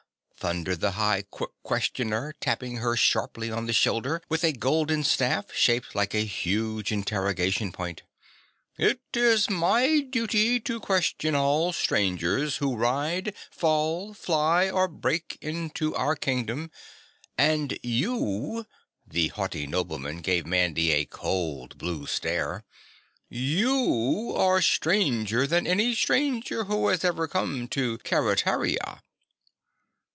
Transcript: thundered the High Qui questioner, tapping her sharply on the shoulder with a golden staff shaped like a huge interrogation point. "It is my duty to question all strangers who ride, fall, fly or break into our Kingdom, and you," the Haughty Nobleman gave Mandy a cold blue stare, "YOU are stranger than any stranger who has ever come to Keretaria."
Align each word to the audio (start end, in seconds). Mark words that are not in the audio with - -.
thundered 0.43 0.79
the 0.79 0.93
High 0.93 1.25
Qui 1.29 1.45
questioner, 1.61 2.33
tapping 2.39 2.77
her 2.77 2.95
sharply 2.95 3.51
on 3.51 3.67
the 3.67 3.73
shoulder 3.73 4.23
with 4.27 4.43
a 4.43 4.51
golden 4.51 5.03
staff 5.03 5.53
shaped 5.53 5.93
like 5.93 6.15
a 6.15 6.25
huge 6.25 6.91
interrogation 6.91 7.71
point. 7.71 8.01
"It 8.75 9.01
is 9.13 9.51
my 9.51 9.99
duty 9.99 10.59
to 10.61 10.79
question 10.79 11.35
all 11.35 11.73
strangers 11.73 12.57
who 12.57 12.75
ride, 12.75 13.35
fall, 13.51 14.15
fly 14.15 14.67
or 14.67 14.87
break 14.87 15.37
into 15.41 15.93
our 15.93 16.15
Kingdom, 16.15 16.71
and 17.37 17.77
you," 17.83 18.65
the 19.05 19.27
Haughty 19.27 19.67
Nobleman 19.67 20.21
gave 20.21 20.47
Mandy 20.47 20.91
a 20.91 21.05
cold 21.05 21.77
blue 21.77 22.07
stare, 22.07 22.63
"YOU 23.29 24.33
are 24.35 24.59
stranger 24.59 25.45
than 25.45 25.67
any 25.67 25.93
stranger 25.93 26.63
who 26.63 26.87
has 26.87 27.05
ever 27.05 27.27
come 27.27 27.67
to 27.67 27.99
Keretaria." 27.99 29.03